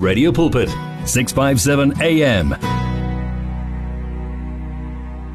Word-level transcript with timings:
Radio 0.00 0.32
Pulpit 0.32 0.70
657 1.04 2.00
AM 2.00 2.48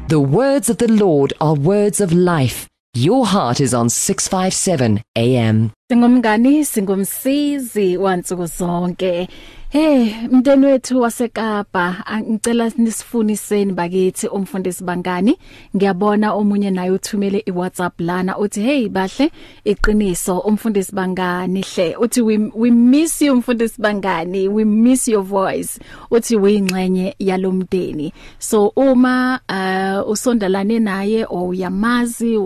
The 0.08 0.18
words 0.18 0.68
of 0.68 0.78
the 0.78 0.90
Lord 0.90 1.32
are 1.40 1.54
words 1.54 2.00
of 2.00 2.12
life. 2.12 2.66
Your 2.92 3.26
heart 3.26 3.60
is 3.60 3.72
on 3.72 3.88
657 3.88 5.04
AM. 5.14 5.72
Singumngani 5.88 6.64
singumsizi 6.64 7.96
wansuku 7.96 8.46
zonke. 8.46 9.28
Hey 9.68 10.14
mnteni 10.30 10.66
wethu 10.66 11.00
waseKapa 11.00 12.04
ngicela 12.20 12.72
nisifuniseni 12.76 13.72
bakithi 13.72 14.28
umfundisi 14.28 14.84
bangani. 14.84 15.38
Ngiyabona 15.76 16.32
omunye 16.32 16.70
naye 16.70 16.90
uthumele 16.90 17.42
iWhatsApp 17.46 18.00
lana 18.00 18.38
uthi 18.38 18.60
hey 18.60 18.88
bahle 18.88 19.30
iqiniso 19.64 20.38
umfundisi 20.38 20.94
bangani 20.94 21.60
hle. 21.62 21.96
Uthi 21.96 22.22
we, 22.22 22.50
we 22.54 22.70
miss 22.70 23.22
you 23.22 23.32
umfundisi 23.32 23.80
bangani. 23.80 24.48
We 24.48 24.64
miss 24.64 25.08
your 25.08 25.22
voice. 25.22 25.80
Uthi 26.10 26.36
uyingxenye 26.36 27.14
yalomdeni 27.18 28.12
so 28.38 28.72
uma 28.76 29.40
uh, 29.48 30.10
usondelane 30.10 30.78
naye 30.78 31.26
o 31.28 31.48
uyamazi 31.48 32.36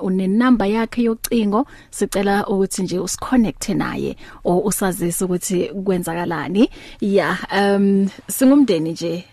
une 0.00 0.26
number 0.26 0.66
yakhe 0.66 1.02
yocingo 1.02 1.66
sicela 1.90 2.46
ukuthi 2.46 2.82
nje 2.90 2.98
usiconnect 2.98 3.68
naye 3.68 4.16
o 4.44 4.58
usazise 4.58 5.24
ukuthi 5.24 5.68
kwenzakalani. 5.84 6.70
Yeah 7.00 7.38
um 7.52 8.08
singumndeni 8.28 8.92
nje 8.92 9.24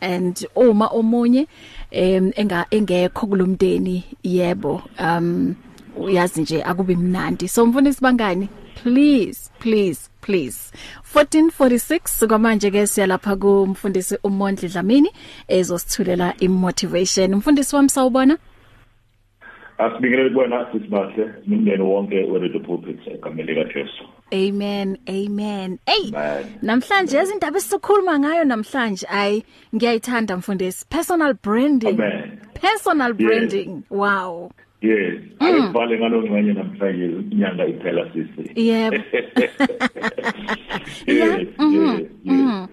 and 0.00 0.46
uma 0.54 0.86
omunye 0.86 1.46
em 1.90 2.32
enga 2.36 2.66
engekho 2.70 3.26
kulomndeni 3.26 4.04
yebo 4.22 4.82
um 5.00 5.54
uyazi 5.96 6.42
nje 6.42 6.62
akubi 6.62 6.96
mnandi. 6.96 7.48
So 7.48 7.66
mfundisi 7.66 8.00
bangani 8.00 8.48
please 8.82 9.50
please 9.58 10.10
please. 10.20 10.72
1446 11.14 12.26
kwamanje 12.26 12.70
ke 12.70 12.86
siyalapha 12.86 13.36
kumfundisi 13.36 14.18
uMondli 14.24 14.68
Dlamini 14.68 15.10
ezosithulela 15.48 16.34
imotivation. 16.38 17.34
Mfundisi 17.34 17.76
wami 17.76 17.90
sawubona? 17.90 18.38
Asibingelele 19.80 20.28
kubona 20.28 20.66
sisibahle 20.72 21.24
nomndeni 21.46 21.82
wonke 21.82 22.24
we-Radio 22.30 22.60
Pulpit 22.60 23.00
egameni 23.06 23.54
lika 23.54 23.64
Jesu. 23.64 24.04
Amen 24.32 24.98
amen. 25.08 25.78
Hey 25.86 26.12
namhlanje 26.62 27.22
izindaba 27.22 27.58
esizokhuluma 27.58 28.18
ngayo 28.18 28.44
namhlanje 28.44 29.06
ay 29.08 29.42
ngiyayithanda 29.74 30.36
mfundisi 30.36 30.86
personal 30.88 31.34
branding. 31.34 31.96
Amen. 32.00 32.40
Personal 32.54 33.12
branding. 33.14 33.70
Yes. 33.70 33.90
Wow. 33.90 34.50
Yes, 34.82 35.20
mm. 35.40 35.46
ayibhale 35.46 35.98
ngalongcwenye 35.98 36.52
namhlanje 36.52 37.04
inyanga 37.32 37.66
iphela 37.66 38.12
sisi. 38.12 38.50
Yebo. 38.68 38.96
yes, 41.06 41.48
mhm. 41.58 42.06
Mhm. 42.24 42.68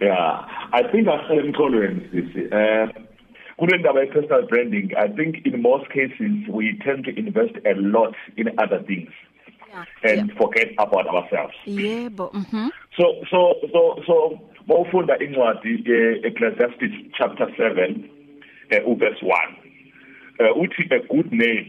Yeah, 0.00 0.44
I 0.72 0.82
think 0.92 1.08
ahlele 1.08 1.42
emxolweni 1.42 2.00
sisi. 2.12 2.40
Eh 2.52 2.88
kule 3.60 3.78
ndaba 3.78 4.06
personal 4.06 4.46
branding 4.46 4.94
i 4.96 5.08
think 5.08 5.46
in 5.46 5.60
most 5.62 5.86
cases 5.88 6.32
we 6.48 6.72
tend 6.84 7.04
to 7.04 7.10
invest 7.10 7.54
a 7.66 7.74
lot 7.74 8.16
in 8.36 8.48
other 8.58 8.80
things 8.86 9.12
yeah, 9.70 9.84
and 10.10 10.30
yeah. 10.30 10.38
forget 10.38 10.68
about 10.78 11.06
ourselves. 11.06 11.54
Yebo 11.66 12.32
mhm 12.32 12.70
so 12.96 13.04
so 13.30 13.54
so 13.72 14.02
so 14.06 14.38
bawufunda 14.66 15.18
incwadi 15.18 15.74
eClesiastes 16.24 16.92
chapter 17.18 17.46
7 17.56 18.10
uh, 18.72 18.94
verse 18.94 19.22
1 19.22 19.32
uh, 20.40 20.62
uthi 20.62 20.88
a 20.90 20.98
good 21.14 21.32
name 21.32 21.66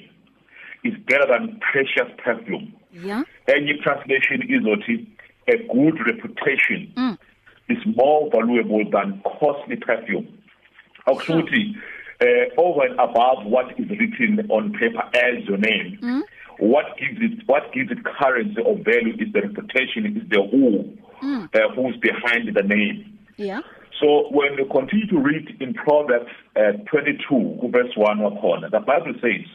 is 0.84 0.94
better 1.08 1.28
than 1.28 1.60
precious 1.72 2.10
perfume. 2.24 2.74
Yeah. 2.92 3.24
Enye 3.48 3.78
translation 3.84 4.42
izothi 4.50 5.06
a 5.48 5.58
good 5.58 6.00
reputation 6.06 6.92
mm. 6.96 7.18
is 7.70 7.78
more 7.96 8.30
valuable 8.32 8.84
than 8.90 9.22
costly 9.40 9.76
perfume. 9.76 10.28
Akusho 11.06 11.34
ukuthi 11.34 11.76
uh, 12.22 12.62
over 12.62 12.86
and 12.86 13.00
above 13.00 13.46
what 13.46 13.72
is 13.80 13.90
written 13.90 14.46
on 14.50 14.72
paper 14.74 15.04
as 15.14 15.44
your 15.48 15.58
name 15.58 15.98
mm. 16.02 16.22
what 16.60 16.86
gives 16.98 17.20
it 17.22 17.48
what 17.48 17.74
gives 17.74 17.92
it 17.92 18.04
currency 18.04 18.62
or 18.62 18.76
value 18.78 19.16
is 19.20 19.34
the 19.34 19.42
reputation 19.42 20.18
is 20.18 20.30
the 20.30 20.42
who 20.52 20.98
mm. 21.22 21.50
uh, 21.56 21.74
who's 21.76 21.98
behind 21.98 22.54
the 22.56 22.64
name 22.64 23.18
yeah 23.38 23.62
so 24.00 24.28
when 24.32 24.54
you 24.58 24.66
continue 24.66 25.08
to 25.08 25.20
read 25.20 25.56
in 25.60 25.74
proverbs 25.74 26.32
uh, 26.56 26.74
22 26.92 27.70
verse 27.72 27.92
1 27.96 28.20
wakhona 28.20 28.70
the 28.70 28.80
bible 28.80 29.14
says 29.22 29.46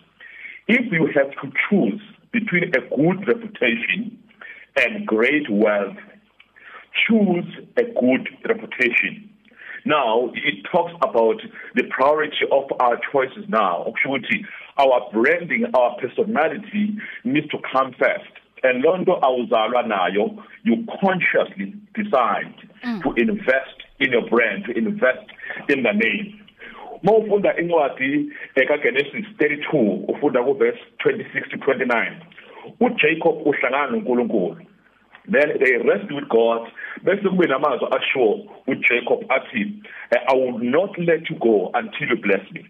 if 0.69 0.93
you 0.93 1.07
have 1.15 1.31
to 1.41 1.53
choose 1.69 2.03
between 2.33 2.65
a 2.65 2.81
good 2.97 3.29
reputation 3.29 4.19
and 4.77 5.07
great 5.07 5.49
wealth 5.49 5.97
choose 7.07 7.47
a 7.77 7.85
good 8.01 8.29
reputation 8.49 9.31
Now, 9.87 10.31
it 10.35 10.67
talks 10.71 10.93
about 11.01 11.41
the 11.77 11.85
priority 11.85 12.45
of 12.51 12.65
our 12.81 12.99
choices 13.13 13.45
now. 13.49 13.87
Ukuthi 13.87 14.45
our 14.79 15.09
branding, 15.13 15.65
our 15.75 15.97
personality 16.01 16.99
needs 17.25 17.49
to 17.49 17.59
come 17.73 17.95
first. 17.99 18.29
And 18.65 18.83
lonto 18.85 19.21
awuzalwa 19.21 19.87
nayo, 19.87 20.43
you 20.65 20.85
consciously 21.01 21.73
decide 21.95 22.55
mm. 22.85 23.03
to 23.03 23.13
invest 23.15 23.79
in 24.01 24.11
your 24.11 24.29
brand, 24.29 24.65
to 24.65 24.77
invest 24.77 25.31
in 25.69 25.85
the 25.85 25.93
name. 25.93 26.41
Mawufunda 27.05 27.57
incwadi 27.57 28.31
ekaGenesis 28.57 29.27
32 29.39 30.05
ufunda 30.09 30.43
ku 30.45 30.55
verse 30.55 30.79
26 30.99 31.51
to 31.51 31.57
29. 31.59 32.21
uJacob 32.81 33.47
uhlangana 33.47 33.87
noNkulunkulu 33.87 34.57
then 35.29 35.49
they 35.61 35.77
rest 35.77 36.11
with 36.13 36.29
God. 36.29 36.69
Bese 37.05 37.29
kube 37.29 37.47
namazwi 37.47 37.89
asho 37.91 38.47
uJacob 38.67 39.25
athi 39.31 39.83
I 40.13 40.35
will 40.35 40.59
not 40.59 40.99
let 40.99 41.29
you 41.31 41.37
go 41.41 41.71
until 41.75 42.09
you 42.09 42.17
bless 42.17 42.51
me. 42.53 42.67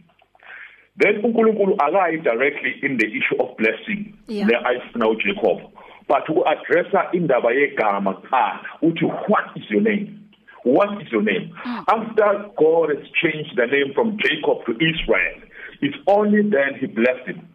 Then 0.96 1.22
uNkulunkulu 1.22 1.76
akayi 1.76 2.22
directly 2.22 2.74
in 2.82 2.96
the 2.96 3.06
issue 3.06 3.36
of 3.38 3.56
blessing 3.56 4.14
yeah. 4.26 4.46
le 4.46 4.56
ayifuna 4.64 5.08
uJacob 5.08 5.70
but 6.08 6.28
uaddressa 6.28 7.12
indaba 7.12 7.52
yegama 7.52 8.14
kuqala 8.14 8.60
uthi 8.82 9.04
what 9.28 9.44
is 9.56 9.70
your 9.70 9.82
name? 9.82 10.22
What 10.64 11.00
is 11.00 11.12
your 11.12 11.22
name? 11.22 11.52
Mm. 11.64 11.84
after 11.88 12.50
God 12.58 12.90
has 12.90 13.06
changed 13.22 13.56
the 13.56 13.66
name 13.66 13.92
from 13.94 14.18
Jacob 14.18 14.64
to 14.66 14.72
Israel 14.72 15.46
it's 15.80 15.96
only 16.06 16.42
then 16.42 16.74
he 16.80 16.86
blessed 16.86 17.26
him. 17.26 17.48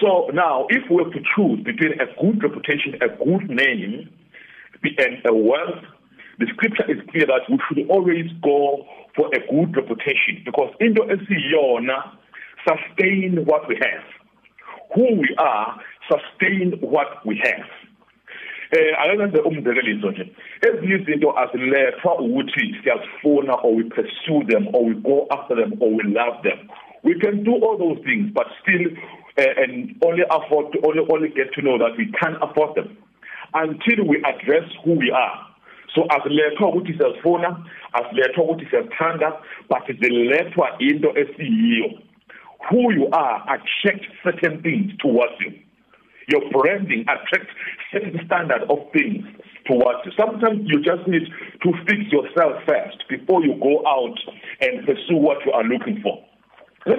So 0.00 0.30
now, 0.32 0.66
if 0.70 0.88
we 0.90 1.02
have 1.02 1.12
to 1.12 1.20
choose 1.36 1.62
between 1.64 2.00
a 2.00 2.06
good 2.20 2.42
reputation, 2.42 2.94
a 3.00 3.08
good 3.08 3.48
name, 3.48 4.08
and 4.82 5.18
a 5.26 5.34
wealth, 5.34 5.84
the 6.38 6.46
scripture 6.54 6.90
is 6.90 6.98
clear 7.10 7.26
that 7.26 7.42
we 7.48 7.58
should 7.68 7.88
always 7.88 8.26
go 8.42 8.84
for 9.14 9.28
a 9.28 9.38
good 9.38 9.76
reputation 9.76 10.42
because 10.44 10.74
into 10.80 11.02
esiyona 11.02 12.16
sustain 12.66 13.44
what 13.44 13.68
we 13.68 13.76
have. 13.76 14.04
Who 14.94 15.20
we 15.20 15.34
are 15.38 15.80
sustain 16.10 16.78
what 16.80 17.24
we 17.24 17.40
have. 17.44 17.66
eh 18.72 18.96
akenze 18.98 19.38
umzekeliso 19.40 20.10
nje 20.10 20.26
ezinye 20.66 20.94
izinto 20.94 21.38
azilethwa 21.38 22.18
ukuthi 22.18 22.76
siyazifuna 22.82 23.54
or 23.54 23.76
we 23.76 23.84
pursue 23.84 24.44
them 24.44 24.68
or 24.72 24.84
we 24.84 24.94
go 24.94 25.26
after 25.30 25.56
them 25.56 25.72
or 25.80 25.90
we 25.90 26.02
love 26.02 26.36
them 26.42 26.58
we 27.04 27.14
can 27.14 27.44
do 27.44 27.52
all 27.52 27.76
those 27.78 28.00
things 28.04 28.32
but 28.32 28.46
still 28.62 28.96
and 29.36 29.96
only 30.04 30.22
afford 30.30 30.72
to 30.72 30.78
only 30.86 31.00
only 31.12 31.28
get 31.28 31.52
to 31.54 31.62
know 31.62 31.78
that 31.78 31.96
we 31.96 32.12
can't 32.20 32.36
afford 32.42 32.74
them 32.76 32.96
until 33.54 34.06
we 34.06 34.22
address 34.24 34.68
who 34.84 34.92
we 34.92 35.10
are. 35.10 35.46
So 35.94 36.04
asilethwa 36.08 36.68
ukuthi 36.68 36.94
siyazifuna 36.94 37.56
asilethwa 37.92 38.44
ukuthi 38.44 38.66
siyazithanda 38.66 39.32
but 39.68 39.86
zilethwa 40.00 40.76
into 40.78 41.18
esiyiyo. 41.18 41.90
Who 42.70 42.92
you 42.92 43.08
are 43.12 43.42
attract 43.48 44.06
certain 44.22 44.62
things 44.62 44.96
towards 44.98 45.34
you. 45.40 45.52
Your 46.28 46.48
branding 46.50 47.04
attracts 47.08 47.52
certain 47.90 48.24
standard 48.26 48.62
of 48.70 48.78
things 48.92 49.24
towards 49.66 50.06
you. 50.06 50.12
Sometimes 50.16 50.60
you 50.64 50.80
just 50.80 51.06
need 51.08 51.26
to 51.62 51.72
fix 51.88 52.00
yourself 52.12 52.62
first 52.66 53.02
before 53.08 53.44
you 53.44 53.54
go 53.60 53.82
out 53.86 54.18
and 54.60 54.86
pursue 54.86 55.16
what 55.16 55.44
you 55.44 55.52
are 55.52 55.64
looking 55.64 56.00
for. 56.02 56.22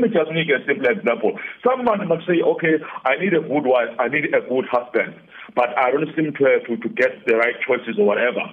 Me 0.04 0.10
just 0.12 0.30
make 0.36 0.52
a 0.52 0.60
simple 0.68 0.92
example. 0.92 1.40
Someone 1.64 2.04
must 2.08 2.28
say, 2.28 2.44
okay, 2.44 2.76
I 3.08 3.16
need 3.16 3.34
a 3.34 3.42
good 3.42 3.64
wife, 3.64 3.96
I 3.98 4.12
need 4.12 4.36
a 4.36 4.44
good 4.44 4.68
husband, 4.68 5.16
but 5.56 5.72
I 5.80 5.92
don't 5.92 6.12
seem 6.16 6.36
to 6.36 6.46
to, 6.68 6.78
to 6.78 6.90
get 6.92 7.24
the 7.26 7.40
right 7.40 7.56
choices 7.66 7.96
or 7.98 8.06
whatever. 8.06 8.44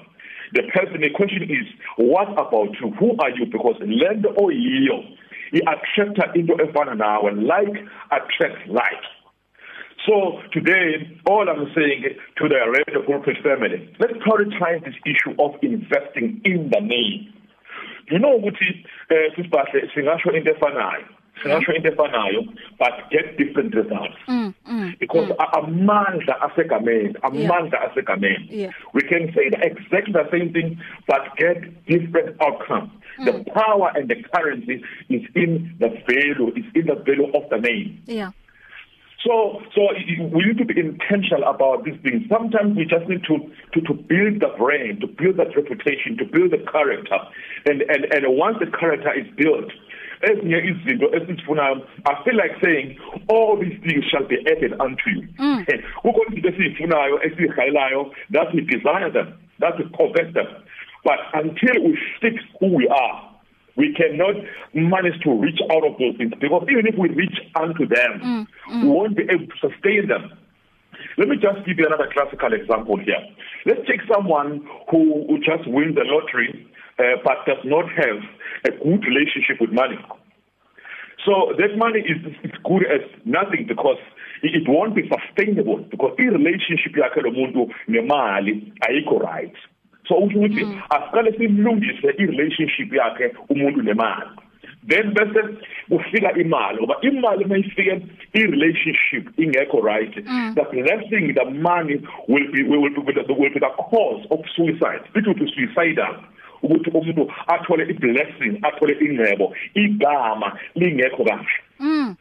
The 0.52 0.62
person, 0.74 1.02
the 1.02 1.10
question 1.10 1.42
is, 1.44 1.66
what 1.96 2.30
about 2.32 2.74
you? 2.78 2.90
Who 2.98 3.18
are 3.18 3.30
you? 3.30 3.46
Because 3.46 3.76
land 3.82 4.26
or 4.26 4.50
yiyo, 4.50 5.02
it 5.52 5.62
attracts 5.66 6.34
into 6.34 6.54
a 6.54 6.66
fana 6.72 6.96
now, 6.96 7.26
and 7.26 7.44
like 7.44 7.74
attracts 8.10 8.62
like. 8.66 9.04
So 10.06 10.40
today, 10.52 11.18
all 11.26 11.46
I'm 11.48 11.70
saying 11.74 12.04
to 12.38 12.48
the 12.48 12.56
radio 12.66 13.04
corporate 13.04 13.42
family, 13.44 13.94
let's 13.98 14.14
prioritize 14.24 14.84
this 14.84 14.94
issue 15.04 15.36
of 15.38 15.54
investing 15.62 16.40
in 16.44 16.70
the 16.72 16.80
name. 16.80 17.34
You 18.10 18.18
know 18.18 18.38
ukuthi 18.38 18.84
eh 19.10 19.30
sisibahle 19.36 19.86
singasho 19.94 20.34
into 20.34 20.52
efanayo 20.52 21.06
singasho 21.42 21.74
into 21.76 21.90
efanayo 21.90 22.40
but 22.78 22.92
get 23.10 23.36
different 23.38 23.74
results 23.74 24.16
Mm, 24.28 24.54
mm. 24.68 24.98
because 24.98 25.28
mm. 25.28 25.36
amandla 25.58 26.40
asegameni 26.46 27.14
amandla 27.22 27.78
asegameni 27.90 28.46
Yeah. 28.50 28.72
we 28.94 29.02
can 29.02 29.32
say 29.34 29.50
the 29.50 29.58
exactly 29.70 30.12
the 30.12 30.28
same 30.30 30.52
thing 30.52 30.78
but 31.06 31.22
get 31.36 31.58
different 31.86 32.40
outcomes 32.40 32.90
mm. 33.18 33.24
the 33.24 33.50
power 33.52 33.92
and 33.94 34.08
the 34.08 34.16
currency 34.34 34.82
is 35.08 35.22
in 35.34 35.74
the 35.78 35.88
value 36.08 36.48
is 36.56 36.64
in 36.74 36.86
the 36.86 36.94
value 36.94 37.30
of 37.34 37.48
the 37.50 37.58
name 37.58 38.02
Yeah. 38.06 38.30
So, 39.24 39.60
so 39.74 39.80
we 40.32 40.44
need 40.46 40.56
to 40.58 40.64
be 40.64 40.80
intentional 40.80 41.44
about 41.44 41.84
these 41.84 41.98
things. 42.02 42.22
Sometimes 42.30 42.74
we 42.74 42.86
just 42.86 43.06
need 43.06 43.22
to, 43.24 43.36
to, 43.74 43.80
to 43.82 43.92
build 43.92 44.40
the 44.40 44.48
brain, 44.56 44.98
to 45.00 45.06
build 45.06 45.36
that 45.36 45.54
reputation, 45.54 46.16
to 46.16 46.24
build 46.24 46.52
the 46.52 46.64
character. 46.72 47.18
And, 47.66 47.82
and, 47.82 48.06
and 48.14 48.24
once 48.38 48.56
the 48.60 48.70
character 48.72 49.12
is 49.12 49.26
built, 49.36 49.70
ezinye 50.20 50.58
izinto 50.58 51.14
esizifunayo 51.16 51.86
I 52.06 52.24
feel 52.24 52.36
like 52.36 52.54
saying 52.62 52.98
all 53.28 53.56
these 53.56 53.78
things 53.84 54.04
shall 54.10 54.26
be 54.26 54.38
added 54.46 54.72
unto 54.80 55.10
you. 55.10 55.28
Kukho 56.02 56.20
izinto 56.28 56.48
esizifunayo 56.48 57.22
esizihayelayo 57.22 58.12
that 58.30 58.54
we 58.54 58.60
desire 58.60 59.10
them, 59.10 59.34
that 59.58 59.78
we 59.78 59.84
covet 59.96 60.34
them. 60.34 60.48
But 61.04 61.18
until 61.32 61.82
we 61.84 61.98
fix 62.20 62.36
who 62.58 62.74
we 62.74 62.88
are, 62.88 63.30
we 63.76 63.94
cannot 63.94 64.36
manage 64.74 65.18
to 65.22 65.32
reach 65.32 65.60
out 65.72 65.84
of 65.84 65.96
those 65.98 66.16
things 66.18 66.32
because 66.40 66.66
even 66.70 66.86
if 66.86 66.96
we 66.98 67.08
reach 67.10 67.38
unto 67.56 67.86
them, 67.86 68.12
mm, 68.20 68.46
mm. 68.70 68.82
we 68.82 68.88
won't 68.88 69.16
be 69.16 69.22
able 69.22 69.46
to 69.46 69.58
sustain 69.60 70.08
them. 70.08 70.32
Let 71.16 71.28
me 71.28 71.36
just 71.36 71.64
give 71.64 71.78
you 71.78 71.86
another 71.86 72.10
classical 72.12 72.52
example 72.52 72.98
here. 72.98 73.20
Let's 73.64 73.80
take 73.88 74.00
someone 74.12 74.66
who, 74.90 75.24
who 75.28 75.38
just 75.38 75.66
wins 75.66 75.94
the 75.94 76.04
lottery 76.04 76.68
uh, 76.98 77.16
but 77.24 77.46
does 77.46 77.62
not 77.64 77.88
have 77.96 78.20
a 78.64 78.70
good 78.70 79.04
relationship 79.04 79.60
with 79.60 79.72
money. 79.72 79.98
So 81.24 81.52
that 81.58 81.76
money 81.76 82.00
is 82.00 82.16
as 82.44 82.50
good 82.64 82.84
as 82.86 83.04
nothing 83.24 83.66
because 83.68 84.00
it, 84.42 84.54
it 84.54 84.68
won't 84.68 84.94
be 84.94 85.08
sustainable 85.08 85.78
because 85.90 86.14
in 86.18 86.28
relationship 86.28 86.92
yakhe 86.96 87.20
lo 87.22 87.30
muntu 87.30 87.70
nemali 87.88 88.72
ayikho 88.88 89.18
right. 89.20 89.54
so 90.08 90.16
ukuthi 90.16 90.66
asiqale 90.90 91.32
simlungise 91.38 92.08
i-relationship 92.18 92.92
yakhe 92.92 93.34
umuntu 93.48 93.82
nemali 93.82 94.30
then 94.88 95.14
bese 95.14 95.40
ufika 95.90 96.32
imali 96.32 96.78
ngoba 96.78 96.96
imali 97.00 97.44
mayifike 97.44 98.00
i-relationship 98.32 99.38
ingekho 99.38 99.80
right 99.80 100.16
mm. 100.16 100.54
the 100.54 100.64
blessing 100.64 101.34
the 101.34 101.44
money 101.44 102.00
will 102.28 102.50
be 102.52 102.62
will 102.62 102.90
be, 102.90 103.00
will 103.00 103.24
be, 103.26 103.32
will 103.32 103.54
be 103.54 103.60
the 103.60 103.72
cause 103.90 104.26
of 104.30 104.40
suicide 104.56 105.02
it 105.14 105.26
will 105.26 105.34
be 105.34 105.52
suicidal 105.54 106.16
ukuthi 106.62 106.90
umuntu 106.90 107.32
athole 107.46 107.84
i-blessing 107.90 108.58
athole 108.62 108.96
ingcebo 109.00 109.54
igama 109.74 110.58
lingekho 110.74 111.24
kahle 111.24 111.46
Mm. 111.80 112.16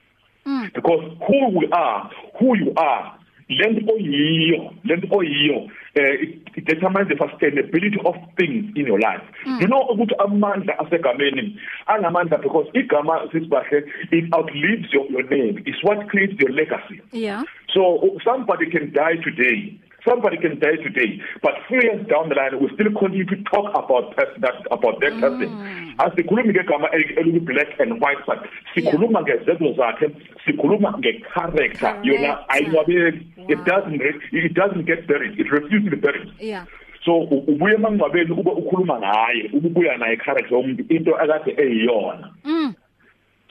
Mm. 0.46 0.70
because 0.74 1.04
who 1.28 1.50
we 1.60 1.68
are 1.72 2.10
who 2.40 2.56
you 2.56 2.74
are 2.76 3.12
lento 3.50 3.94
oyiyo 3.94 4.74
lento 4.84 5.08
oyiyo 5.12 5.70
eh 5.96 6.22
it 6.56 6.66
determines 6.66 7.08
the 7.10 7.16
sustainability 7.18 8.00
of 8.06 8.16
things 8.38 8.66
in 8.76 8.88
your 8.88 9.00
life 9.00 9.22
mm. 9.46 9.60
you 9.62 9.68
know 9.68 9.82
ukuthi 9.82 10.16
amandla 10.18 10.80
asegameni 10.80 11.60
angamandla 11.88 12.38
because 12.38 12.70
igama 12.74 13.30
sisibahle 13.32 13.84
it 14.12 14.34
outlives 14.36 14.94
your, 14.94 15.06
your 15.12 15.30
name 15.30 15.62
it's 15.66 15.84
what 15.84 16.08
creates 16.08 16.40
your 16.42 16.52
legacy 16.52 17.02
Yeah. 17.12 17.44
so 17.74 18.00
somebody 18.24 18.66
can 18.68 18.94
die 18.94 19.18
today 19.18 19.74
somebody 20.06 20.38
can 20.38 20.60
die 20.60 20.78
today 20.84 21.22
but 21.42 21.54
three 21.68 21.84
years 21.84 22.08
down 22.08 22.30
the 22.30 22.36
line 22.36 22.60
we 22.60 22.70
still 22.74 22.92
continue 22.98 23.26
to 23.26 23.36
talk 23.44 23.70
about 23.76 24.16
that 24.16 24.56
about 24.72 25.00
that 25.02 25.14
person. 25.20 25.50
Asikhulumi 25.98 26.54
ngegama 26.54 26.90
eliku 26.92 27.46
black 27.46 27.80
and 27.80 28.02
white 28.02 28.24
but 28.26 28.40
sikhuluma 28.76 29.22
ngezenzo 29.22 29.74
zakhe 29.74 30.10
sikhuluma 30.46 30.94
ngecharacter. 31.00 32.00
Yona 32.04 32.48
ayinwabeki 32.50 33.26
it 33.50 33.66
doesn't 33.66 34.02
it 34.32 34.54
doesn't 34.54 34.86
get 34.86 35.08
buried. 35.08 35.40
It 35.40 35.52
refuses 35.52 35.86
to 35.86 35.92
be 35.92 35.98
buried. 35.98 36.32
Yeah. 36.40 36.66
so 37.06 37.20
ubuye 37.22 37.78
mangcwabeni 37.78 38.32
ube 38.32 38.52
ukhuluma 38.52 39.00
ngaye 39.00 39.50
ububuya 39.54 39.98
naye 39.98 40.18
character 40.18 40.58
yomuntu 40.58 40.86
into 40.90 41.16
akade 41.16 41.52
eyiyona. 41.58 42.34
Mm. 42.44 42.76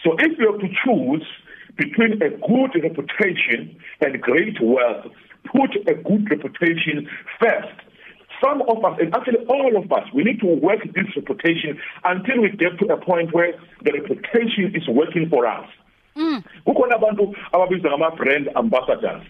so 0.05 0.17
if 0.19 0.39
you 0.39 0.53
have 0.53 0.61
to 0.61 0.69
choose 0.85 1.27
between 1.77 2.13
a 2.23 2.31
good 2.31 2.75
reputation 2.83 3.77
and 4.01 4.21
great 4.21 4.61
wealth 4.61 5.13
put 5.45 5.71
a 5.89 5.95
good 5.95 6.31
reputation 6.31 7.09
first 7.41 7.75
some 8.41 8.63
of 8.69 8.85
us 8.85 8.99
and 9.01 9.15
actually 9.17 9.45
all 9.49 9.77
of 9.77 9.91
us 9.93 10.05
we 10.15 10.23
need 10.25 10.41
to 10.41 10.47
work 10.47 10.81
this 10.95 11.07
reputation 11.17 11.79
until 12.05 12.41
we 12.43 12.49
get 12.51 12.79
to 12.79 12.87
a 12.93 12.97
point 12.97 13.33
where 13.35 13.53
the 13.85 13.93
reputation 13.93 14.75
is 14.77 14.89
working 14.89 15.29
for 15.29 15.47
us 15.47 15.67
Mm. 16.17 16.43
kukhona 16.65 16.95
abantu 16.97 17.37
ababizwa 17.53 17.91
ngama 17.91 18.11
brand 18.11 18.51
ambassadors 18.55 19.23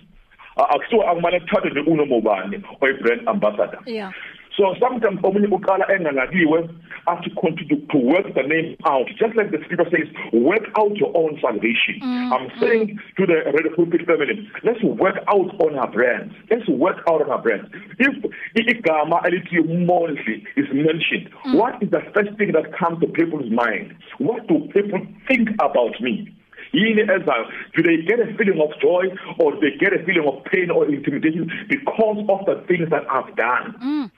akusiwa 0.57 1.09
akumane 1.11 1.41
kuthathe 1.41 1.71
nje 1.71 1.81
unomobani 1.81 2.63
oyi 2.81 2.95
brand 2.95 3.29
ambassador 3.29 3.79
Yeah. 3.87 4.13
So 4.59 4.75
sometimes 4.81 5.21
omunye 5.23 5.47
uqala 5.47 5.87
enganakiwe 5.89 6.69
after 7.07 7.31
continue 7.41 7.87
to 7.87 7.97
work 7.97 8.27
the 8.35 8.43
name 8.43 8.77
out 8.85 9.07
just 9.17 9.37
like 9.37 9.53
the 9.53 9.59
scripture 9.65 9.89
says 9.89 10.09
work 10.33 10.67
out 10.77 10.97
your 10.97 11.17
own 11.17 11.39
salvation. 11.41 12.01
Mm, 12.03 12.33
I'm 12.33 12.51
saying 12.59 12.99
to 13.19 13.27
the 13.27 13.39
red 13.55 13.71
pulpit 13.77 14.05
family 14.05 14.51
let's 14.65 14.83
work 14.83 15.15
out 15.29 15.55
on 15.63 15.79
our 15.79 15.89
brands. 15.89 16.35
Let's 16.51 16.69
work 16.69 16.99
out 17.09 17.23
on 17.23 17.31
our 17.31 17.41
brands. 17.41 17.71
If 18.01 18.15
igama 18.57 19.23
elithi 19.23 19.63
monthly 19.87 20.43
is 20.57 20.67
mentioned 20.75 21.31
mm. 21.47 21.55
what 21.55 21.81
is 21.81 21.91
the 21.91 22.03
first 22.13 22.37
thing 22.37 22.51
that 22.51 22.77
comes 22.77 22.99
to 23.01 23.07
people's 23.07 23.51
mind? 23.53 23.95
What 24.19 24.49
do 24.49 24.67
people 24.75 25.07
think 25.29 25.51
about 25.61 26.01
me? 26.01 26.35
yini 26.73 27.03
ezayo 27.03 27.47
do 27.75 27.83
they 27.83 28.03
get 28.03 28.21
a 28.21 28.27
feeling 28.37 28.61
of 28.61 28.71
joy 28.81 29.05
or 29.39 29.53
do 29.55 29.61
they 29.61 29.77
get 29.79 29.93
a 29.95 30.05
feeling 30.05 30.27
of 30.29 30.45
pain 30.45 30.71
or 30.71 30.87
intimidation 30.87 31.51
because 31.69 32.19
of 32.29 32.45
the 32.45 32.63
things 32.67 32.91
that 32.91 33.05
I've 33.11 33.35
done 33.37 33.75
Mm. 33.79 34.11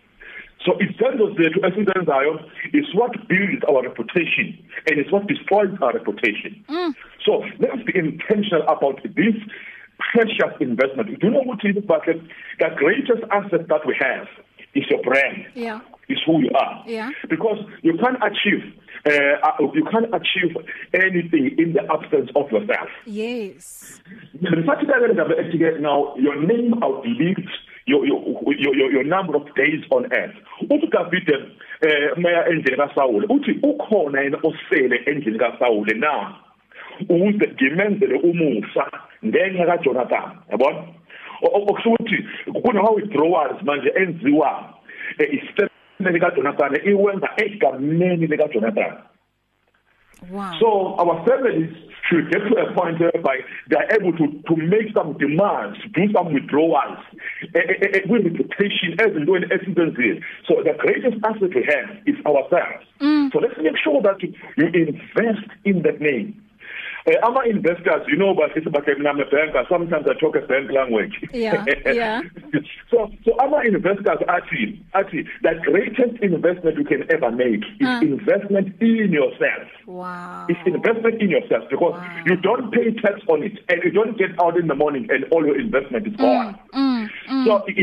So 0.64 0.72
izenzo 0.80 1.26
zethu 1.34 1.60
esizenzayo 1.66 2.40
is 2.72 2.86
what 2.94 3.12
builds 3.28 3.62
our 3.68 3.82
reputation 3.82 4.46
and 4.86 4.98
it's 5.00 5.10
what 5.12 5.26
destroys 5.26 5.70
our 5.82 5.92
reputation 5.92 6.52
Mm. 6.68 6.94
so 7.24 7.44
let's 7.58 7.82
be 7.84 7.92
intentional 7.98 8.62
about 8.68 9.00
this 9.20 9.34
precious 10.12 10.52
investment 10.60 11.08
do 11.20 11.26
you 11.26 11.32
know 11.32 11.42
what 11.50 11.64
is 11.64 11.76
but 11.86 12.04
the 12.58 12.68
greatest 12.76 13.22
asset 13.30 13.68
that 13.68 13.82
we 13.86 13.94
have 14.00 14.28
is 14.74 14.84
your 14.90 15.02
brand 15.02 15.46
Yeah. 15.54 15.80
is 16.08 16.18
who 16.26 16.40
you 16.40 16.50
are 16.54 16.82
Yeah. 16.86 17.10
because 17.28 17.58
you 17.82 17.96
can't 17.98 18.18
achieve 18.22 18.62
uh, 19.06 19.64
you 19.74 19.84
can't 19.92 20.08
achieve 20.14 20.52
anything 20.94 21.44
in 21.58 21.72
the 21.72 21.82
absence 21.96 22.30
of 22.34 22.52
yourself 22.52 22.90
Yes. 23.06 24.02
Ngisathi 24.42 24.84
ndabele 24.86 25.40
ethi 25.42 25.80
now 25.80 26.14
your 26.18 26.36
name 26.36 26.74
outlives 26.82 27.50
your 27.90 28.06
your 28.06 28.75
your 28.76 28.92
your 28.92 29.04
number 29.04 29.37
of 29.37 29.44
days 29.54 29.82
on 29.90 30.06
earth. 30.12 30.37
Uthi 30.70 30.87
David 30.90 31.28
eh 31.82 32.10
maya 32.16 32.44
endlini 32.48 32.76
kaSaul 32.76 33.25
uthi 33.28 33.52
ukhona 33.62 34.23
yena 34.23 34.38
osele 34.42 34.97
endlini 35.06 35.38
kaSaul 35.38 35.87
na? 35.99 36.35
Ukuze 37.00 37.47
ngimenzele 37.54 38.14
umusa 38.14 38.85
ngenxa 39.25 39.66
kaJonathan 39.66 40.30
yabona? 40.50 40.82
Okusuthi 41.42 42.18
kunawa 42.62 42.90
withdrawals 42.90 43.62
manje 43.62 43.92
enziwa 43.97 44.75
isitepeni 45.18 46.20
kaJonathan 46.20 46.76
iwenza 46.85 47.28
egameni 47.37 48.26
lika 48.26 48.49
Jonathan 48.49 48.92
Wow. 50.28 50.56
So 50.60 50.94
our 51.00 51.24
families 51.26 51.72
should 52.08 52.30
get 52.30 52.40
to 52.40 52.54
a 52.58 52.74
point 52.74 53.00
whereby 53.00 53.38
they 53.68 53.76
are 53.76 53.88
able 53.94 54.12
to 54.18 54.26
to 54.26 54.56
make 54.56 54.92
some 54.94 55.16
demands, 55.18 55.78
do 55.94 56.02
some 56.12 56.32
withdrawals, 56.32 56.98
eh, 57.54 57.60
eh, 57.60 57.86
eh, 57.94 58.00
with 58.06 58.24
reputation 58.24 58.98
as 59.00 59.14
in 59.16 59.26
doing 59.26 59.44
essentially. 59.44 60.20
So 60.46 60.62
the 60.62 60.74
greatest 60.78 61.22
asset 61.24 61.54
we 61.54 61.64
have 61.70 61.96
is 62.06 62.16
ourselves. 62.26 62.84
Mm. 63.00 63.32
So 63.32 63.38
let's 63.38 63.56
make 63.58 63.78
sure 63.82 64.02
that 64.02 64.20
you 64.22 64.66
invest 64.74 65.46
in 65.64 65.82
that 65.82 66.00
name. 66.00 66.42
Uh, 67.06 67.12
ama 67.26 67.40
investors 67.48 68.02
you 68.08 68.16
know 68.16 68.34
but 68.34 68.54
it's 68.54 68.66
about 68.66 68.84
I'm 68.86 69.18
a 69.18 69.24
banker 69.24 69.64
sometimes 69.70 70.04
I 70.06 70.20
talk 70.20 70.36
a 70.36 70.46
bank 70.46 70.70
language 70.70 71.16
Yeah, 71.32 71.64
yeah. 71.86 72.20
So 72.90 73.11
so 73.25 73.30
ama 73.40 73.62
investors 73.64 74.18
actually 74.28 74.82
actually 74.94 75.25
the 75.42 75.54
greatest 75.64 76.14
investment 76.23 76.76
you 76.76 76.85
can 76.85 77.02
ever 77.14 77.30
make 77.30 77.62
is 77.80 77.87
Uh. 77.87 78.00
investment 78.02 78.68
in 78.80 79.12
yourself 79.12 79.66
Wow. 79.87 80.47
it's 80.49 80.61
investment 80.66 81.20
in 81.23 81.30
yourself 81.30 81.64
because 81.70 81.94
Wow. 81.94 82.23
you 82.26 82.37
don't 82.37 82.70
pay 82.73 82.90
tax 83.04 83.20
on 83.28 83.42
it 83.42 83.59
and 83.68 83.82
you 83.85 83.90
don't 83.90 84.16
get 84.18 84.30
out 84.42 84.56
in 84.56 84.66
the 84.66 84.75
morning 84.75 85.06
and 85.11 85.25
all 85.32 85.44
your 85.47 85.59
investment 85.59 86.06
is 86.06 86.14
gone. 86.16 86.54
Mm. 86.75 87.09
Mm. 87.30 87.44
So 87.47 87.64
it, 87.66 87.78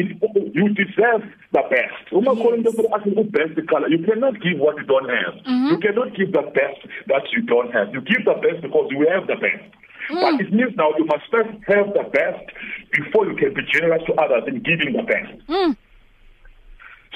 you 0.56 0.66
deserve 0.84 1.24
the 1.52 1.64
best. 1.70 2.04
Uma 2.12 2.34
Yes. 2.34 2.42
calling 2.44 2.64
people 2.64 2.88
asking 2.96 3.16
who 3.16 3.24
best 3.24 3.56
the 3.56 3.64
color, 3.64 3.88
you 3.90 4.00
cannot 4.08 4.40
give 4.42 4.58
what 4.60 4.76
you 4.78 4.84
don't 4.94 5.10
have. 5.10 5.34
Mm-hmm. 5.44 5.68
You 5.72 5.78
cannot 5.86 6.10
give 6.16 6.32
the 6.32 6.44
best 6.60 6.80
that 7.08 7.24
you 7.34 7.42
don't 7.54 7.72
have. 7.74 7.94
You 7.94 8.02
give 8.02 8.24
the 8.26 8.36
best 8.46 8.62
because 8.62 8.88
you 8.92 9.08
have 9.14 9.28
the 9.28 9.36
best. 9.36 9.64
Mm. 10.10 10.22
But 10.22 10.42
it 10.42 10.54
means 10.54 10.74
now 10.76 10.92
you 10.98 11.06
must 11.06 11.24
first 11.32 11.50
have 11.68 11.94
the 11.94 12.04
best 12.12 12.46
before 12.92 13.28
you 13.28 13.36
can 13.36 13.54
be 13.54 13.62
generous 13.72 14.04
to 14.08 14.14
others 14.16 14.44
in 14.48 14.64
giving 14.64 14.94
the 14.94 15.04
best. 15.04 15.48
Mm. 15.48 15.78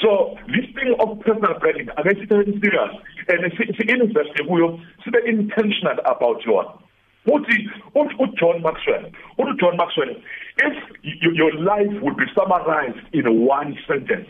So 0.02 0.36
this 0.48 0.66
thing 0.74 0.96
of 1.00 1.20
personal 1.22 1.60
branding, 1.60 1.90
I 1.96 2.04
mean, 2.04 2.18
it's 2.18 2.30
very 2.30 2.46
serious. 2.60 2.94
And 3.30 3.46
invest 3.46 4.30
kuyo, 4.40 4.82
sibe 5.06 5.20
intentional 5.28 6.00
about 6.06 6.44
your 6.46 6.82
uthi 7.28 7.70
uJohn 7.96 8.64
Maxwell 8.64 9.06
uthi 9.38 9.60
John 9.60 9.78
Maxwell 9.78 10.16
if 10.58 11.34
your 11.36 11.54
life 11.54 12.02
would 12.02 12.18
be 12.18 12.26
summarized 12.36 12.98
in 13.14 13.46
one 13.46 13.78
sentence 13.88 14.30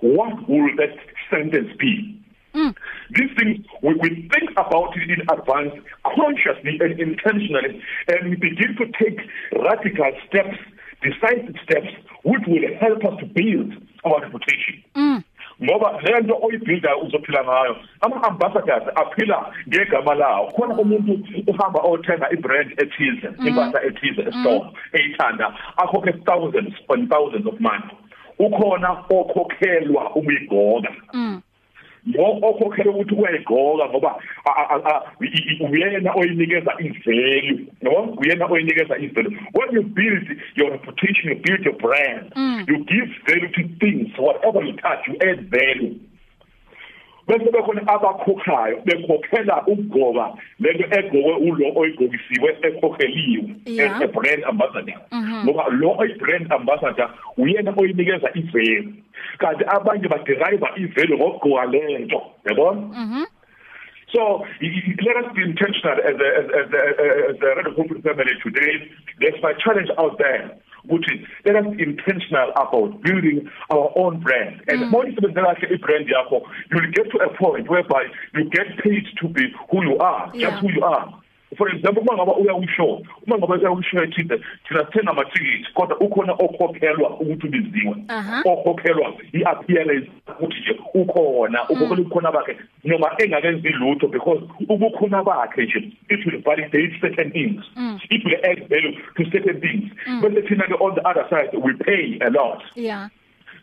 what 0.00 0.48
will 0.48 0.70
that 0.76 0.96
sentence 1.30 1.68
be 1.78 2.19
Mm. 2.54 2.74
These 3.10 3.30
things, 3.38 3.66
we, 3.82 3.94
we 3.94 4.28
think 4.32 4.50
about 4.52 4.96
it 4.96 5.10
in 5.10 5.20
advance, 5.30 5.74
consciously 6.04 6.78
and 6.80 6.98
intentionally, 6.98 7.82
and 8.08 8.30
we 8.30 8.36
begin 8.36 8.76
to 8.78 8.86
take 8.98 9.20
radical 9.52 10.12
steps, 10.28 10.58
decisive 11.02 11.56
steps, 11.64 11.88
which 12.24 12.42
will 12.46 12.66
help 12.80 13.04
us 13.04 13.20
to 13.20 13.26
build 13.26 13.72
our 14.04 14.20
reputation. 14.22 14.82
Mm. 14.94 15.24
ngoba 15.62 16.00
lento 16.02 16.38
oyibuilda 16.42 16.96
uzophila 16.96 17.44
ngayo 17.44 17.76
ama 18.00 18.22
ambassadors 18.22 18.82
aphila 18.94 19.52
ngegama 19.68 20.14
lawo 20.14 20.50
khona 20.50 20.74
umuntu 20.74 21.18
uhamba 21.46 21.80
othenga 21.80 22.32
ibrand 22.32 22.72
ethize 22.82 23.28
mm. 23.38 23.46
impahla 23.46 23.84
ethize 23.84 24.20
estore 24.20 24.60
mm. 24.60 24.72
eyithanda 24.92 25.54
akhokhe 25.76 26.12
thousands 26.12 26.74
on 26.88 27.08
thousands 27.08 27.46
of 27.46 27.60
money 27.60 27.90
ukhona 28.38 28.90
okhokhelwa 28.90 30.14
ubuyigoka 30.14 30.92
mm. 31.12 31.40
Lo 32.06 32.38
okhokhela 32.42 32.90
ukuthi 32.90 33.14
kuyayigqoka 33.14 33.88
ngoba 33.88 34.16
uyena 35.70 36.12
oyinikeza 36.14 36.72
ivalue 36.78 37.66
no? 37.82 38.16
Uyena 38.20 38.46
oyinikeza 38.46 38.98
ivalue. 38.98 39.36
When 39.52 39.72
you 39.72 39.82
build 39.82 40.26
your 40.54 40.70
reputation 40.70 41.30
you 41.30 41.36
build 41.44 41.64
your 41.64 41.76
brand 41.76 42.32
mm. 42.36 42.68
you 42.68 42.84
give 42.84 43.08
value 43.26 43.52
to 43.52 43.62
things 43.78 44.08
whatever 44.18 44.62
you 44.62 44.76
touch 44.76 45.06
you 45.08 45.16
add 45.28 45.50
value. 45.50 45.98
Bese 47.30 47.50
bekhona 47.54 47.82
abakhokhayo 47.86 48.82
bekhokhela 48.86 49.62
ukugqoka 49.66 50.26
lento 50.58 50.84
egqokwe 50.98 51.34
ulo 51.48 51.66
oyigqokisiwe 51.80 52.50
ekhokheliwe 52.66 53.50
e 54.04 54.06
brand 54.14 54.42
ambassador 54.50 55.00
mhm. 55.12 55.44
ngoba 55.44 55.64
lo 55.80 55.90
oyi 55.98 56.14
brand 56.14 56.52
ambassador 56.52 57.10
uyena 57.38 57.72
oyinikeza 57.76 58.28
ivelu 58.34 58.92
kanti 59.38 59.64
abanye 59.74 60.08
baderive 60.08 60.68
ivelu 60.76 61.14
ngokugqoka 61.16 61.66
lento 61.66 62.20
yabona 62.46 62.80
mhm. 62.80 63.24
So 64.12 64.44
let 64.66 65.16
us 65.22 65.32
be 65.36 65.42
intentional 65.42 65.98
as 66.02 66.18
a, 66.18 66.28
as, 66.40 66.46
as, 66.50 66.68
as 67.30 67.36
a 67.40 67.50
Red 67.54 67.66
Hope 67.76 67.94
family 68.02 68.34
today. 68.42 68.90
There's 69.20 69.40
my 69.40 69.52
challenge 69.62 69.88
out 69.98 70.18
there. 70.18 70.58
ukuthi 70.84 71.26
let 71.52 71.66
us 71.66 71.76
be 71.76 71.82
intentional 71.82 72.50
about 72.56 73.02
building 73.02 73.50
our 73.70 73.92
own 73.96 74.20
brand. 74.20 74.62
And 74.68 74.82
mm. 74.82 74.90
moyisebenzela 74.90 75.54
kahle 75.54 75.74
ibrand 75.74 76.08
yakho 76.08 76.42
you'll 76.70 76.90
get 76.92 77.10
to 77.10 77.18
a 77.18 77.30
point 77.36 77.68
whereby 77.68 78.04
you 78.34 78.44
get 78.50 78.78
paid 78.82 79.04
to 79.20 79.28
be 79.28 79.52
who 79.70 79.82
you 79.82 79.98
are 79.98 80.30
yeah. 80.34 80.50
just 80.50 80.62
who 80.62 80.72
you 80.72 80.84
are. 80.84 81.20
For 81.56 81.68
example 81.68 82.02
uma 82.02 82.14
ngaba 82.14 82.36
uya 82.36 82.54
kushow 82.54 83.02
uma 83.26 83.38
ngaba 83.38 83.54
uya 83.54 83.70
kushow 83.70 84.04
ethile 84.04 84.40
thina 84.68 84.84
sithenga 84.84 85.10
amathikithi 85.10 85.72
kodwa 85.74 86.00
ukhona 86.00 86.32
okhokhelwa 86.32 87.10
ukuthi 87.20 87.46
ubiziwe. 87.46 87.94
Okhokhelwa 88.44 89.14
iappearance 89.32 90.10
ukuthi 90.28 90.60
nje 90.60 90.80
ukhona 90.94 91.68
ukhokhelwa 91.68 92.06
ukhona 92.06 92.32
bakhe 92.32 92.56
noma 92.84 93.10
engakenzi 93.18 93.68
lutho 93.68 94.08
because 94.08 94.42
ubukhona 94.68 95.22
bakhe 95.22 95.62
nje 95.62 95.92
it 96.08 96.26
will 96.26 96.42
validate 96.42 97.00
certain 97.00 97.32
things. 97.32 97.64
It 98.10 98.22
will 98.24 98.40
add 98.50 98.68
value 98.68 98.92
to 99.16 99.24
certain 99.30 99.60
things 99.60 99.90
mm. 100.06 100.20
but 100.22 100.32
thina 100.50 100.66
ke 100.66 100.80
on 100.80 100.94
the 100.94 101.06
other 101.08 101.26
side 101.30 101.50
we 101.66 101.72
pay 101.84 102.18
a 102.26 102.30
lot 102.30 102.62
yeah 102.74 103.08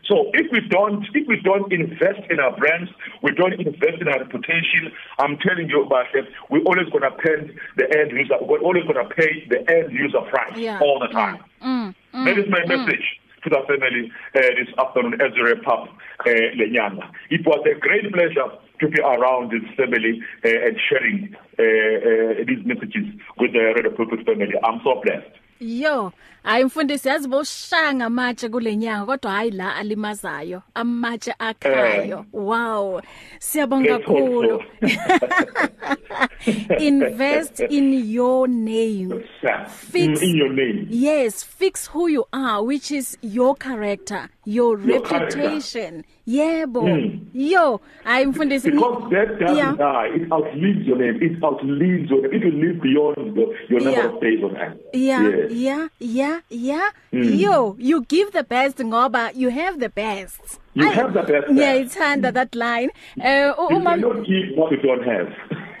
So 0.08 0.30
if 0.32 0.50
we 0.50 0.60
don't 0.68 1.04
if 1.14 1.28
we 1.28 1.36
don't 1.42 1.70
invest 1.70 2.20
in 2.30 2.40
our 2.40 2.56
brands, 2.56 2.90
we 3.22 3.32
don't 3.32 3.52
invest 3.52 4.00
in 4.00 4.08
our 4.08 4.20
reputation, 4.20 4.90
I'm 5.18 5.36
telling 5.38 5.68
you 5.68 5.82
about 5.84 6.06
it, 6.14 6.26
we're 6.48 6.62
always 6.62 6.88
gonna 6.88 7.10
pay 7.10 7.50
the 7.76 7.86
end 7.98 8.12
user 8.12 8.38
we're 8.40 8.60
always 8.60 8.84
gonna 8.84 9.08
pay 9.08 9.46
the 9.48 9.60
end 9.70 9.92
user 9.92 10.22
price 10.32 10.56
yeah. 10.56 10.80
all 10.80 10.98
the 10.98 11.08
time. 11.08 11.44
Mm, 11.62 11.94
mm, 12.14 12.24
that 12.24 12.38
is 12.38 12.48
my 12.48 12.60
mm. 12.60 12.68
message 12.68 13.20
to 13.44 13.50
the 13.50 13.60
family 13.68 14.10
uh, 14.34 14.40
this 14.56 14.70
afternoon 14.78 15.20
as 15.20 15.32
a 15.38 15.44
wrap 15.44 15.66
up 15.68 15.88
uh, 16.20 16.30
lenyanga. 16.58 17.10
It 17.30 17.46
was 17.46 17.60
a 17.70 17.78
great 17.78 18.10
pleasure 18.12 18.48
to 18.80 18.88
be 18.88 19.00
around 19.00 19.50
this 19.50 19.62
family 19.76 20.22
uh, 20.44 20.66
and 20.66 20.76
sharing 20.88 21.34
uh, 21.58 21.62
uh, 21.62 22.44
these 22.46 22.64
messages 22.64 23.06
with 23.38 23.52
the 23.52 23.72
Red 23.76 23.96
Purpose 23.96 24.20
family. 24.26 24.54
I'm 24.64 24.80
so 24.84 25.00
blessed. 25.02 25.30
Yo, 25.60 26.12
hayi 26.42 26.64
mfundisi 26.64 27.08
yazi 27.08 27.28
boshanga 27.28 28.04
amatshe 28.04 28.48
kulenyanga 28.48 29.06
kodwa 29.06 29.32
hayi 29.32 29.50
la 29.50 29.76
alimazayo 29.76 30.62
amatshe 30.74 31.34
akhayo. 31.38 32.24
Wow. 32.32 33.00
Siyabonga 33.38 33.98
kakhulu. 33.98 34.62
Invest 36.78 37.60
in 37.60 37.92
your 37.92 38.48
name. 38.48 39.24
Fix 39.68 40.22
in 40.22 40.36
your 40.36 40.52
name. 40.52 40.86
Yes, 40.90 41.42
fix 41.44 41.88
who 41.88 42.06
you 42.08 42.24
are 42.32 42.62
which 42.62 42.90
is 42.92 43.18
your 43.20 43.56
character, 43.56 44.28
your, 44.48 44.76
reputation. 44.76 46.04
Yebo. 46.26 46.82
Mm. 46.82 47.20
Yo, 47.34 47.80
hayi 48.04 48.26
mfundisi. 48.26 48.70
Because 48.70 49.10
that 49.10 49.38
doesn't 49.38 49.56
yeah. 49.56 49.76
die. 49.76 50.08
It 50.14 50.32
outlives 50.32 50.86
your 50.86 50.98
name. 50.98 51.22
It 51.22 51.42
outlives 51.42 52.10
your 52.10 52.26
it 52.26 52.44
will 52.44 52.52
live 52.52 52.82
beyond 52.82 53.36
the, 53.36 53.54
your 53.68 53.80
number 53.80 54.00
yeah. 54.00 54.06
of 54.06 54.20
days 54.20 54.44
on 54.44 54.56
earth. 54.56 54.78
Yeah. 54.92 55.22
Yes. 55.22 55.50
Yeah. 55.52 55.88
Yeah. 55.98 56.40
Yeah. 56.50 56.88
Mm. 57.12 57.38
Yo, 57.38 57.76
you 57.78 58.02
give 58.04 58.32
the 58.32 58.44
best 58.44 58.78
ngoba 58.78 59.34
you 59.34 59.48
have 59.50 59.80
the 59.80 59.88
best. 59.88 60.60
You 60.74 60.86
I, 60.86 60.92
have 60.92 61.12
the 61.14 61.22
best. 61.22 61.48
Ngiyayithanda 61.48 62.32
that 62.34 62.54
line. 62.54 62.90
Eh 63.20 63.48
uh, 63.50 63.66
uma 63.70 63.96
you 63.96 64.02
don't 64.02 64.24
give 64.24 64.56
what 64.56 64.72
you 64.72 64.78
don't 64.82 65.04
have. 65.04 65.28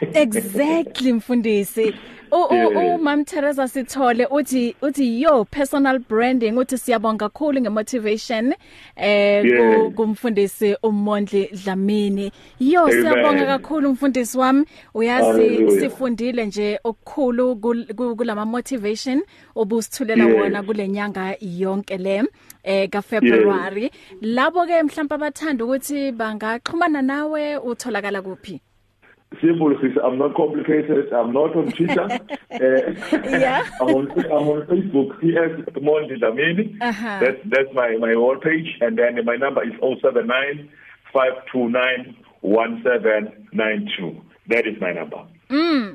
exactly 0.14 1.12
mfundisi. 1.12 1.94
Umam 2.30 3.24
Teresa 3.24 3.68
Sithole 3.68 4.26
uthi 4.30 4.74
uthi 4.82 5.22
yo 5.22 5.44
personal 5.44 5.98
branding 5.98 6.52
uthi 6.52 6.78
siyabonga 6.78 7.28
kakhulu 7.28 7.60
ngemotivation 7.60 8.54
eh 8.96 9.44
kumfundisi 9.94 10.76
uMondli 10.82 11.50
Dlamini. 11.64 12.32
Yo 12.60 12.88
siyabonga 12.90 13.46
kakhulu 13.46 13.92
mfundisi 13.92 14.38
wami. 14.38 14.64
Uyazi 14.94 15.80
sifundile 15.80 16.46
nje 16.46 16.80
okukhulu 16.84 17.56
kulama 18.16 18.44
motivation 18.44 19.22
obusithulela 19.56 20.26
wona 20.26 20.62
kulenyanga 20.62 21.36
yonke 21.40 21.96
le 21.96 22.24
eh 22.64 22.88
ka 22.90 23.02
February 23.02 23.90
labo 24.20 24.66
ke 24.66 24.82
mhlawumbe 24.82 25.14
abathanda 25.14 25.64
ukuthi 25.64 26.12
bangaxhumana 26.12 27.02
nawe 27.02 27.56
utholakala 27.56 28.22
kuphi? 28.22 28.60
Simple 29.40 29.74
sis 29.80 29.96
i'm 30.02 30.18
not 30.18 30.34
complicated 30.34 31.12
i'm 31.12 31.32
not 31.32 31.54
on 31.54 31.70
twitter 31.72 32.08
uh, 32.10 33.18
yeah. 33.24 33.68
I'm 33.80 33.88
on 33.88 34.10
i'm 34.10 34.48
on 34.52 34.66
facebook. 34.66 35.20
Cs 35.20 35.52
mondi 35.86 36.18
dlamini 36.18 36.76
uh-huh. 36.80 37.20
that's 37.20 37.40
that's 37.46 37.72
my 37.74 37.96
my 37.98 38.12
whole 38.14 38.38
page. 38.38 38.76
And 38.80 38.98
then 38.98 39.24
my 39.24 39.36
number 39.36 39.62
is 39.62 39.74
079 39.80 40.68
529 41.12 42.16
1792 42.40 44.20
that 44.48 44.66
is 44.66 44.80
my 44.80 44.92
number. 44.92 45.24
Mm 45.50 45.87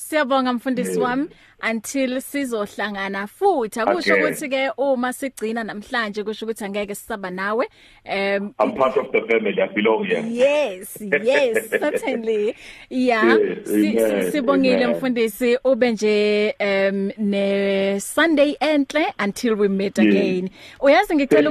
Siyabonga 0.00 0.52
mfundisi 0.52 0.98
wami. 1.00 1.28
Until 1.70 2.20
sizohlangana 2.20 3.26
futhi 3.26 3.80
akusho 3.80 4.14
ukuthi 4.14 4.48
ke 4.48 4.70
uma 4.78 5.12
sigcina 5.12 5.62
namhlanje 5.64 6.24
kusho 6.24 6.46
ukuthi 6.46 6.64
angeke 6.64 6.94
sisaba 6.94 7.30
nawe 7.30 7.66
um 8.06 8.54
I'm 8.58 8.74
part 8.74 8.96
of 8.96 9.12
the 9.12 9.20
family 9.28 9.60
I 9.60 9.66
belong 9.74 10.06
here. 10.06 10.20
Yes 10.20 10.96
yes 11.00 11.68
certainly. 11.82 12.56
Yeah 12.88 13.36
yes, 13.36 14.32
sibongile 14.32 14.86
mfundisi 14.86 15.58
ube 15.64 15.92
nje 15.92 16.54
um 16.60 17.10
ne 17.18 18.00
Sunday 18.00 18.56
enhle 18.60 19.12
until 19.18 19.54
we 19.54 19.68
meet 19.68 19.98
again. 19.98 20.44
Yes. 20.44 20.52
uyazi 20.80 21.14
ngicela 21.14 21.50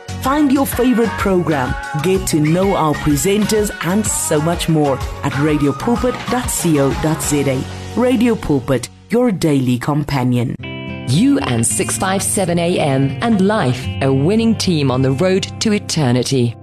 Find 0.21 0.51
your 0.51 0.67
favorite 0.67 1.09
program, 1.17 1.73
get 2.03 2.27
to 2.27 2.39
know 2.39 2.75
our 2.75 2.93
presenters, 2.93 3.71
and 3.85 4.05
so 4.05 4.39
much 4.39 4.69
more 4.69 4.99
at 5.23 5.33
radiopulpit.co.za. 5.33 7.99
Radio 7.99 8.35
Pulpit, 8.35 8.89
your 9.09 9.31
daily 9.31 9.79
companion. 9.79 10.55
You 11.09 11.39
and 11.39 11.65
657 11.65 12.59
AM 12.59 13.09
and 13.23 13.47
life, 13.47 13.83
a 14.01 14.13
winning 14.13 14.55
team 14.55 14.91
on 14.91 15.01
the 15.01 15.11
road 15.11 15.47
to 15.61 15.73
eternity. 15.73 16.55